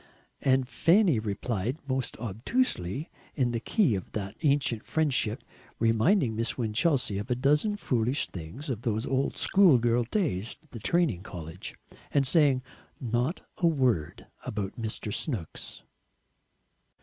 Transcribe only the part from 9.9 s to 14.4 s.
days at the training college, and saying not a word